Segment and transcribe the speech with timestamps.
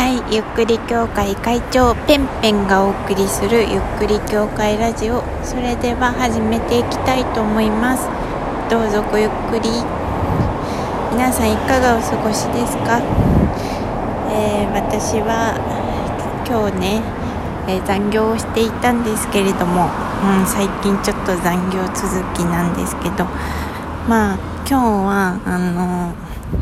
[0.00, 5.22] はい、ゆっくり協会会長ペンペンがお送りするゆっくり協会ラジオ。
[5.44, 8.08] それでは始めていきたいと思います。
[8.70, 9.68] どうぞごゆっくり。
[11.12, 12.96] 皆さんいかがお過ごしですか、
[14.32, 15.52] えー私は
[16.48, 17.02] 今日ね、
[17.68, 23.26] えー残業をしていたんですけれども、うん、最近ちょっと残業続きなんですけど
[24.08, 26.14] まあ今日はあの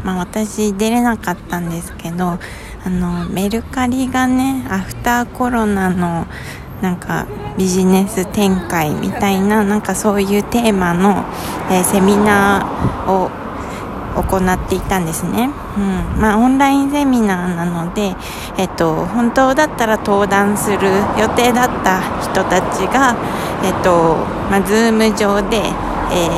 [0.02, 2.40] まあ私出れなかったんですけど
[2.84, 6.26] あのメルカリがねアフターコロナの
[6.80, 11.24] なんかビジネス展開みたいななんかそういうテーマの、
[11.70, 13.30] えーセミナーを
[14.22, 16.20] 行っていたんですね、うん。
[16.20, 18.16] まあ、オンラインセミナーなので、
[18.56, 20.78] えっと、本当だったら登壇する
[21.16, 23.16] 予定だった人たちが、
[23.62, 24.16] えっと
[24.50, 26.28] まあ、 Zoom 上で、え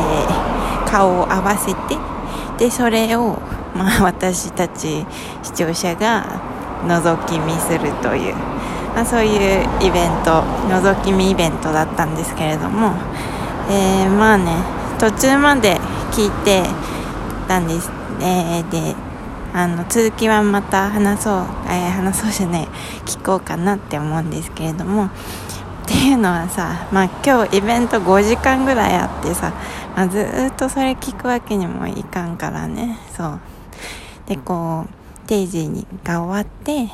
[0.47, 0.51] ー
[0.91, 1.97] 顔を合わせて
[2.59, 3.39] でそれを、
[3.75, 5.05] まあ、私たち
[5.43, 6.41] 視聴者が
[6.87, 8.35] 覗き見するという、
[8.95, 12.93] まあ、そういうイベント覗き見イベントだったんですけれども、
[13.71, 14.57] えーまあね
[14.99, 15.79] 途中まで
[16.13, 16.63] 聞いて
[17.49, 17.91] たんです、
[18.21, 18.95] えーで
[19.53, 22.69] あの続きはまた話そう、えー話そうじゃない
[23.05, 29.53] 聞こうかなって思うんですけれどもっていうのはさ、まあ、今日イベント5時間ぐらいあってさ、
[29.97, 33.01] まあ、ずっとそれ聞くわけにもいかんからね。
[33.17, 33.41] そう。
[34.31, 36.89] でこう定時にが終わって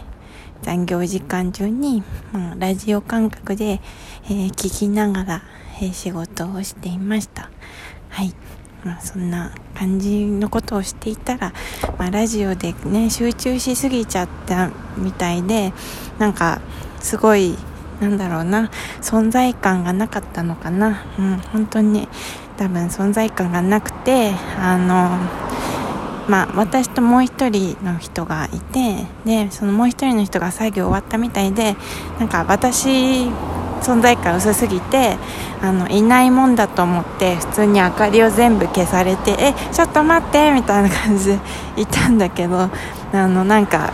[0.62, 3.78] 残業時間中に、まあ、ラジオ感覚で、
[4.24, 5.42] えー聞きながら、
[5.82, 7.50] えー仕事をしていました。
[8.08, 8.34] はい。
[8.82, 11.52] まあ、そんな感じのことをしていたら、
[11.98, 15.72] まあ、ラジオでね集中しすぎちゃったみたいで
[16.18, 16.62] なんか
[17.00, 17.56] すごい
[18.00, 18.70] なんだろうな
[19.02, 21.04] 存在感がなかったのかな。
[21.18, 22.08] うん本当に
[22.56, 25.45] 多分存在感がなくてあの
[26.28, 31.76] まあ、私ともう一人の人がいてでそのもう一人の人が作業終わったみたいで
[32.18, 33.28] なんか私
[33.80, 35.16] 存在感薄すぎて
[35.62, 41.38] あのいないもんだと思って普通に明かりを全部消されてえちょっと待ってみたいな感じで
[41.76, 42.70] いたんだけど
[43.12, 43.92] あのなんか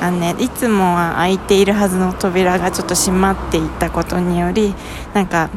[0.00, 4.74] あの、ね、いつもは開いているはずの扉がちょっと閉まっていたことにより
[5.14, 5.48] なんか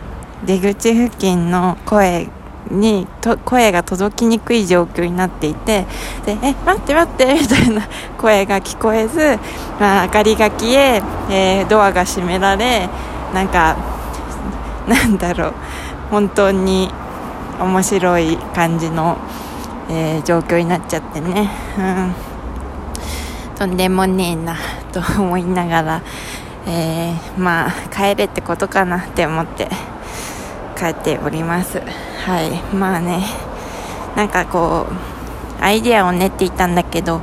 [0.45, 5.85] 出口付近の声がにと声が届きにくい状況になっていて
[6.25, 7.87] でえ待って待ってみたいな
[8.17, 9.19] 声が聞こえず、
[9.79, 12.89] まあ、明かりが消ええードアが閉められ
[13.33, 13.77] なんか
[14.87, 15.53] なんだろう
[16.09, 16.89] 本当に
[17.59, 19.17] 面白い感じの、
[19.89, 21.81] えー状況になっちゃってね、う
[23.53, 24.57] ん、とんでもねえな
[24.91, 26.01] と思いながら、
[26.67, 29.69] えーまあ帰れってことかなって思って
[30.77, 31.81] 帰っております。
[32.25, 32.75] はい。
[32.75, 33.23] まあね。
[34.15, 34.87] なんかこ
[35.59, 37.21] うアイデアを練っていたんだけど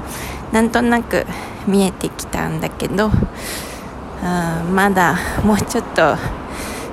[0.52, 1.26] なんとなく
[1.66, 3.10] 見えてきたんだけど
[4.22, 6.16] あまだもうちょっと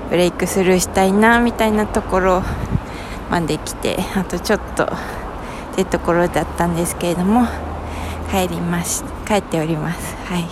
[0.09, 2.43] ブレイクスルーしたいなみたいなところ
[3.29, 4.87] まで来てあとちょっとっ
[5.75, 7.45] てところだったんですけれども
[8.31, 10.15] 帰ります帰っております。
[10.25, 10.47] はい。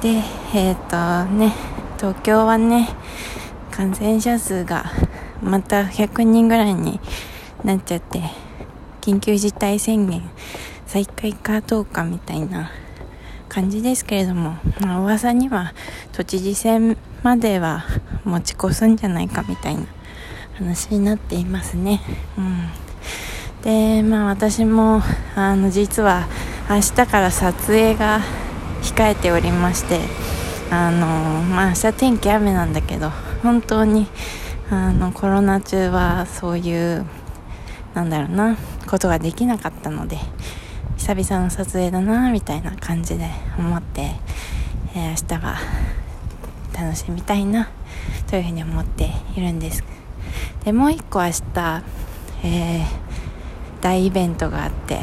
[0.00, 0.22] で
[0.54, 1.52] えっ、とね
[1.98, 2.88] 東京はね
[3.70, 4.84] 感染者数が
[5.42, 7.00] また100人ぐらいに
[7.64, 8.22] なっちゃって
[9.00, 10.22] 緊急事態宣言
[10.86, 12.70] 再開かどうかみたいな
[13.48, 15.72] 感じですけれども、まあ、噂には
[16.12, 17.84] 都知事選までは
[18.24, 19.86] 持ち越すんじゃないかみたいな
[20.54, 22.00] 話になっていますね。
[22.38, 22.68] うん、
[23.62, 25.02] でまあ私も
[25.34, 26.28] あの実は
[26.68, 28.20] 明日から撮影が
[28.82, 30.00] 控えておりまして
[30.70, 31.06] あの
[31.42, 33.10] まあ明日天気雨なんだけど
[33.42, 34.06] 本当に
[34.70, 37.04] あのコロナ中はそういう
[37.94, 38.56] なんだろうな
[38.88, 40.18] ことができなかったので
[40.96, 44.12] 久々の撮影だなみたいな感じで思って、
[44.94, 45.56] えー明日は
[46.72, 47.68] 楽しみたいな
[48.28, 49.84] というふうに思っているんです。
[50.64, 51.82] でもう一個明日、
[52.44, 53.10] えー
[53.80, 54.98] 大イベントがあってっ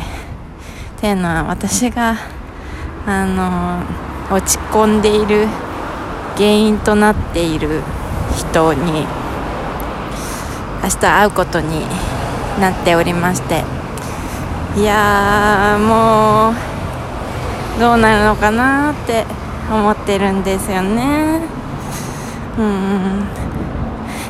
[1.00, 2.16] ていうのは私が
[3.08, 3.84] あの
[4.36, 5.48] 落ち込んでいる
[6.36, 7.82] 原因となっている
[8.36, 9.08] 人に
[10.84, 11.82] 明日会うことに
[12.60, 13.64] なっておりまして。
[14.76, 19.26] いやーもうどうなるのかなって
[19.72, 21.42] 思ってるんですよね。
[22.58, 23.24] うん。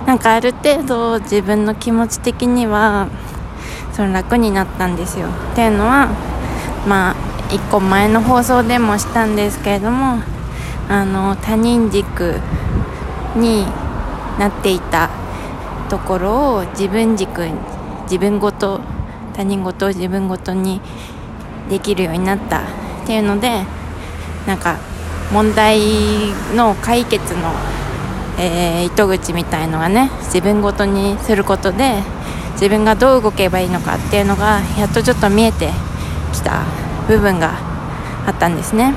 [0.06, 3.10] なんかある程度自分の気持ち的には
[3.92, 5.28] その楽になったんですよ。
[5.52, 6.08] っていうのは
[6.88, 7.16] まあ
[7.50, 10.22] 1個前の放送でもしたんですけれども
[10.90, 12.40] あの他人軸
[13.36, 13.66] に
[14.40, 15.10] なっていた
[15.90, 17.48] ところを自分軸
[18.04, 18.82] 自分ごと
[19.34, 20.82] 他人ごと自分ごとに
[21.70, 22.88] できるようになった。
[23.08, 23.64] っていうので
[24.46, 24.78] なんか
[25.32, 25.80] 問題
[26.56, 27.54] の解決の、
[28.38, 32.02] えー、糸口みたいのがね自分ごとにすることで
[32.54, 35.70] 自分がどう動けばいいのかっていうのがやっとちょっと見えて
[36.34, 36.66] きた
[37.08, 37.58] 部分が
[38.26, 38.94] あったんですね。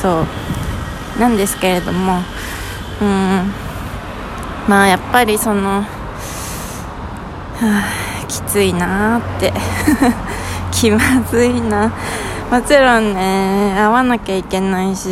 [0.00, 0.22] そ
[1.18, 1.20] う。
[1.20, 2.22] なんですけれども
[3.02, 3.71] うん。
[4.68, 5.84] まあやっぱりその、
[8.28, 9.52] きついなって。
[10.72, 10.98] 気ま
[11.30, 11.92] ずいな。
[12.52, 15.08] もちろんね会わなきゃいけないし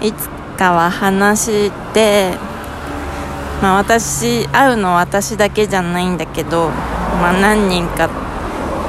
[0.00, 2.34] いつかは話して
[3.60, 6.68] まあ私会うのは私だけじゃないんだけど
[7.20, 8.08] まあ何人か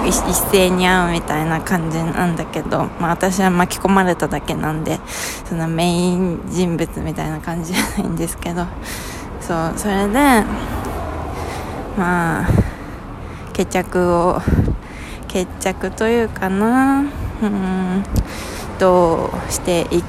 [0.07, 0.13] 一
[0.51, 4.99] 斉に会うみたいな感じなんだけど、まあ、私は巻き込まれただけなんで
[5.45, 8.65] そのメイン人物みたいな感じじゃないんですけど
[9.39, 10.43] そうそれで
[11.97, 12.47] まあ
[13.53, 14.41] 決着を
[15.27, 17.05] 決着というかな
[17.41, 18.03] うん
[18.79, 20.03] どうしてい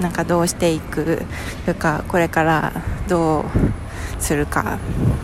[0.00, 1.22] なんかどうしていく
[1.64, 2.72] というかこれから
[3.08, 3.44] どう
[4.22, 4.78] するか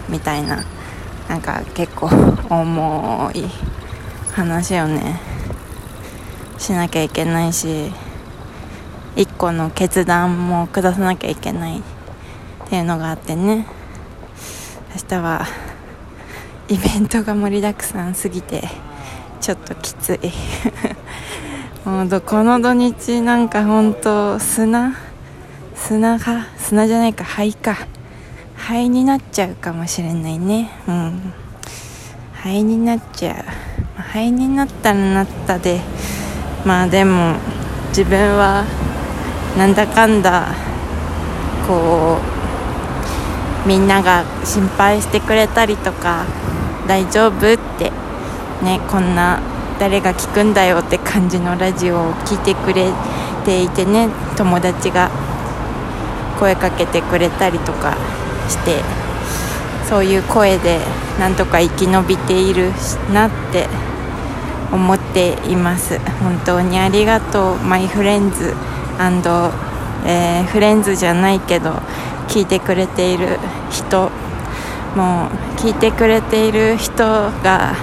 [0.08, 0.64] みたいな
[1.28, 2.08] なんか結構
[2.50, 3.44] 重い
[4.34, 5.20] 話をね
[6.58, 7.92] しなきゃいけないし
[9.14, 11.82] 一個の決断も下さなきゃいけないっ
[12.68, 13.66] ていうのがあってね。
[14.94, 15.46] 明日は
[16.68, 18.62] イベントが盛りだくさんすぎて
[19.40, 20.32] ちょっときつい。
[21.88, 24.96] もうこの土日なんか本当砂
[25.76, 27.76] 砂が砂じゃないか灰か。
[28.56, 30.70] 灰になっちゃうかもしれないね。
[30.88, 31.32] うん。
[32.32, 33.73] 灰になっちゃう。
[34.14, 35.80] 灰になったらなったで。
[36.64, 37.34] まあでも
[37.88, 38.64] 自分は
[39.58, 40.54] なんだかんだ
[41.66, 42.18] こ
[43.64, 46.24] うみんなが心配してくれたりとか
[46.86, 47.90] 大丈夫って
[48.62, 49.42] ねこんな
[49.80, 52.92] 誰が聞くんだよって感じのラジオを聴いてくれ
[53.44, 55.10] ていてね友達が
[56.38, 57.96] 声かけてくれたりとか
[58.48, 58.80] して
[59.88, 60.78] そういう声で
[61.18, 62.70] なんとか生き延びている
[63.12, 63.66] なって
[64.74, 65.98] 思っています。
[66.22, 67.56] 本当にありがとう。
[67.58, 68.54] マイフレンズ
[70.06, 71.70] えー、フレンズじゃないけど
[72.28, 73.38] 聞いてくれている
[73.70, 74.10] 人。
[74.94, 75.28] もう
[75.58, 77.74] 聞いてくれている人が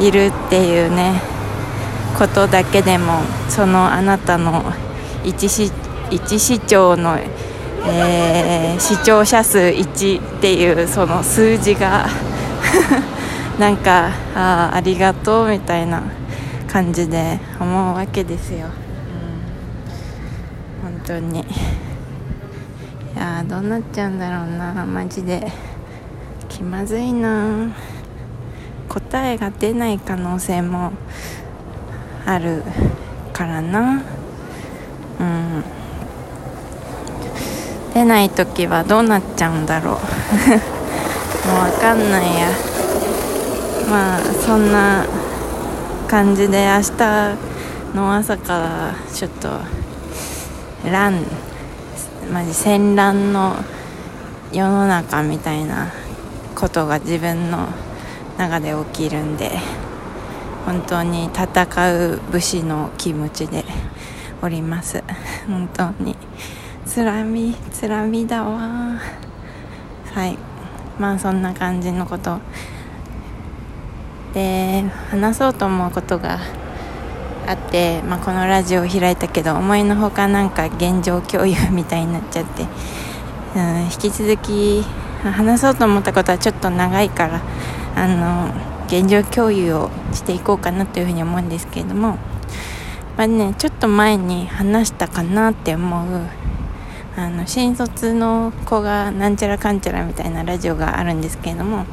[0.00, 1.20] いるっていうね
[2.18, 4.64] ことだけでもそのあなたの
[5.24, 5.70] 一視
[6.10, 7.16] 一視聴の、
[7.86, 12.06] えー、視聴者数1っていうその数字が
[13.58, 16.02] なんかあありがとうみたいな
[16.68, 18.66] 感じで思うわけですよ、
[20.82, 21.40] うん、本当に。
[21.40, 21.44] い
[23.16, 24.84] やどうなっちゃうんだろうな。
[24.84, 25.52] マジで。
[26.48, 27.68] 気まずいな。
[28.88, 30.92] 答えが出ない可能性も
[32.26, 32.64] ある
[33.32, 34.02] からな。
[35.20, 35.64] うん。
[37.94, 39.94] 出ない時はどうなっちゃうんだろう。
[41.46, 42.73] もう分かんないや
[43.88, 45.06] まあそんな
[46.08, 47.36] 感じで明日
[47.94, 49.48] の朝からちょっと
[50.90, 51.24] 乱
[52.32, 53.56] マジ戦乱の
[54.52, 55.92] 世の中みたいな
[56.54, 57.68] ことが自分の
[58.38, 59.50] 中で起きるんで
[60.64, 63.64] 本当に戦う武士の気持ちで
[64.42, 65.02] おります。
[65.46, 66.16] 本当に。
[66.86, 68.98] つらみつらみだわ。
[70.12, 70.38] はい。
[70.98, 72.40] まあそんな感じのこと
[74.34, 76.40] で話そうと思うことが
[77.46, 82.66] あって、まあ、このラジオを開いたけど思いのほかなんか現状共有みたいになっちゃって、
[83.56, 84.82] うん、引き続き
[85.22, 87.42] 話そうと思ったことはちょっと長いから
[87.96, 88.52] あの
[88.86, 92.18] 現状共有をしていこうかなというふうに思うんですけれども、
[93.16, 96.26] まあね、ちょっと前に話したかなって思う
[97.16, 101.86] あの新卒の子がなんちゃらかんちゃらみたいなラジオがあるんですけれども、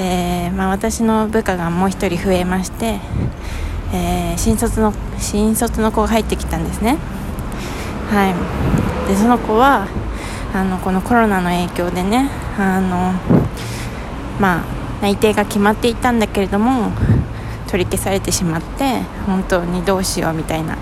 [0.00, 3.00] えー、まあ、私の部下がもう1人増えまして、
[3.92, 6.98] えー、新卒の新卒の子が入ってきたんですね。
[8.10, 9.88] はい、でその子は
[10.54, 13.12] あのこのコロナの影響でねあの、
[14.40, 14.64] まあ、
[15.02, 16.92] 内定が決まっていたんだけれども
[17.68, 20.78] 取り消されてしまって本当にどうしようみたいな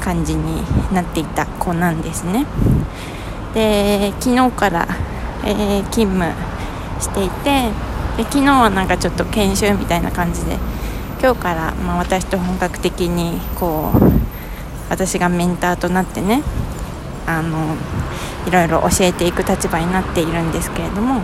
[0.00, 2.46] 感じになっていた子なんですね
[3.54, 4.86] で昨日から、
[5.44, 6.32] えー、勤務
[7.00, 7.87] していて
[8.18, 10.56] で昨日はなんかちょっと研修みたいな感じで
[11.22, 16.42] 今日から、まあ、私と本格的にこう私がメンターとなってね
[17.28, 17.76] あの
[18.48, 21.20] いろいろ教えていく立場になっているんですけれども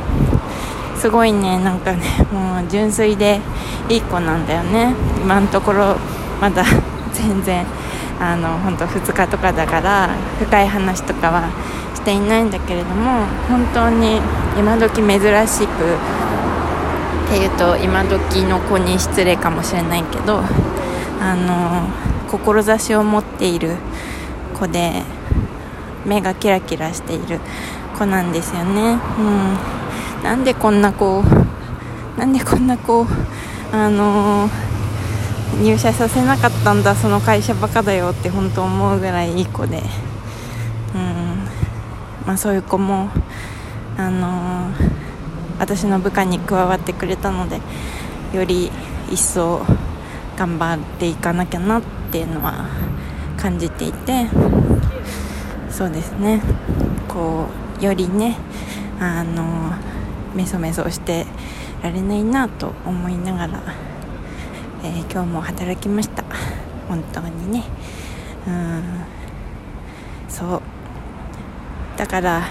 [0.97, 2.01] すごいねなんかね
[2.33, 3.41] もう純粋で
[3.89, 4.95] いい子なんだよね。
[5.21, 5.97] 今のところ
[6.41, 6.65] まだ
[7.13, 7.67] 全然
[8.21, 11.51] あの本当2日とかだから深い話とかは
[11.95, 14.21] していないんだけれども本当に
[14.57, 15.99] 今時珍しく
[17.27, 20.43] っていうと今時の子に失礼かもしれないけど
[21.21, 21.89] あの
[22.31, 23.77] 志を持っている
[24.59, 25.03] 子で
[26.05, 27.41] 目がキラキラしている
[27.99, 31.23] 子なんですよね、うん、なんでこんな子
[32.17, 33.07] なんでこんな子
[33.73, 34.49] あの
[35.63, 39.83] 入社させなかったんだその会社バカだよって本当思うぐらいいい子で、
[40.95, 41.25] うん。
[42.27, 43.11] まあ、そういう子も
[43.97, 44.71] あの
[45.65, 47.59] 私の部下に加わってくれたので
[48.35, 48.71] より
[49.11, 49.63] 一層
[50.37, 52.69] 頑張っていかなきゃなっていうのは
[53.39, 54.29] 感じていて
[55.71, 56.43] そうですね。
[57.09, 57.47] こ
[57.81, 58.37] うよりね
[59.01, 59.73] あの
[60.35, 61.25] メソメソして
[61.83, 63.63] られないなと思いながら、
[64.83, 66.25] えー、今日も働きました。
[66.89, 67.65] 本当にね。
[68.47, 68.83] うん。
[70.29, 70.63] そう。
[71.97, 72.43] だから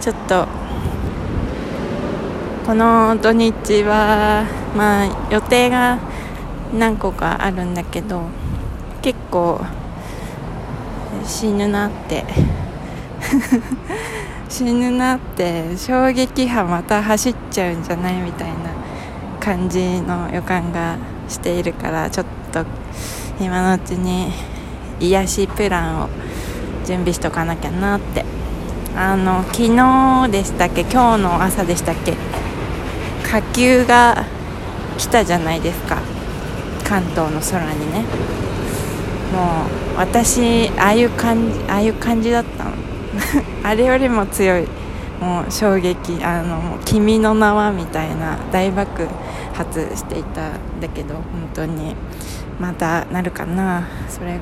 [0.00, 0.48] ちょっと
[2.70, 4.46] この土日は
[4.76, 5.98] まあ予定が
[6.72, 8.28] 何個かあるんだけど
[9.02, 9.60] 結構
[11.26, 12.24] 死ぬなって。
[14.48, 18.54] 死ぬなって衝撃波また走っちゃうんじゃないみたいな
[19.40, 20.94] 感じの予感が
[21.28, 22.64] しているからちょっと
[23.40, 24.30] 今のうちに
[25.00, 26.08] 癒しプランを
[26.86, 28.24] 準備しとかなきゃなって。
[28.96, 30.82] あの昨日でしたっけ？
[30.82, 32.29] 今日の朝でしたっけ？
[33.30, 34.26] 火球が
[34.98, 35.98] 来たじゃないですか。
[36.84, 38.04] 関東の空にね。
[39.32, 42.72] もう私ああいう感じああいう感じだったの。
[43.62, 44.66] あれよりも強い。
[45.20, 49.06] もう衝撃あの「君の名は」みたいな大爆
[49.54, 51.22] 発していたんだけど本
[51.54, 51.94] 当に。
[52.58, 53.84] またなるかな。
[54.08, 54.38] それ